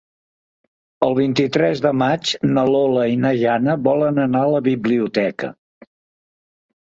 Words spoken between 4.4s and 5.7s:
a la biblioteca.